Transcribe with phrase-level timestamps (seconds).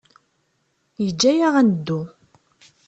[1.03, 2.01] Yeǧǧa-aɣ ad neddu.